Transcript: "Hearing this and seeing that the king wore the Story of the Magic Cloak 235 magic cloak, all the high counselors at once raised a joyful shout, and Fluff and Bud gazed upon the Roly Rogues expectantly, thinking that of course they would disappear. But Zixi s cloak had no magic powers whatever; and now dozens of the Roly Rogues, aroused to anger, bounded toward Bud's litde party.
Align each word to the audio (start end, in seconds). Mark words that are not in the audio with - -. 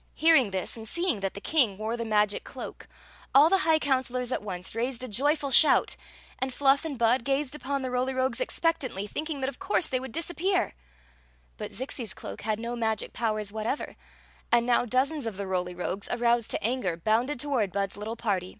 "Hearing 0.24 0.52
this 0.52 0.78
and 0.78 0.88
seeing 0.88 1.20
that 1.20 1.34
the 1.34 1.38
king 1.38 1.76
wore 1.76 1.98
the 1.98 1.98
Story 1.98 2.06
of 2.06 2.08
the 2.08 2.16
Magic 2.16 2.44
Cloak 2.44 2.88
235 3.34 3.34
magic 3.34 3.34
cloak, 3.34 3.34
all 3.34 3.50
the 3.50 3.64
high 3.68 3.78
counselors 3.78 4.32
at 4.32 4.42
once 4.42 4.74
raised 4.74 5.04
a 5.04 5.06
joyful 5.06 5.50
shout, 5.50 5.96
and 6.38 6.54
Fluff 6.54 6.86
and 6.86 6.96
Bud 6.98 7.24
gazed 7.24 7.54
upon 7.54 7.82
the 7.82 7.90
Roly 7.90 8.14
Rogues 8.14 8.40
expectantly, 8.40 9.06
thinking 9.06 9.40
that 9.40 9.50
of 9.50 9.58
course 9.58 9.86
they 9.86 10.00
would 10.00 10.12
disappear. 10.12 10.74
But 11.58 11.72
Zixi 11.72 12.04
s 12.04 12.14
cloak 12.14 12.40
had 12.40 12.58
no 12.58 12.74
magic 12.74 13.12
powers 13.12 13.52
whatever; 13.52 13.96
and 14.50 14.64
now 14.64 14.86
dozens 14.86 15.26
of 15.26 15.36
the 15.36 15.46
Roly 15.46 15.74
Rogues, 15.74 16.08
aroused 16.10 16.50
to 16.52 16.64
anger, 16.64 16.96
bounded 16.96 17.38
toward 17.38 17.70
Bud's 17.70 17.98
litde 17.98 18.16
party. 18.16 18.58